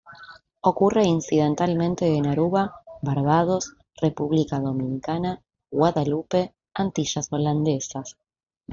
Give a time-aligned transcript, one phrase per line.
[0.61, 8.17] Ocurre incidentalmente en Aruba, Barbados, República Dominicana, Guadalupe, Antillas Holandesas.